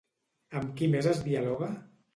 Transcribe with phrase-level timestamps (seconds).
[0.61, 1.73] Amb qui més es dialoga?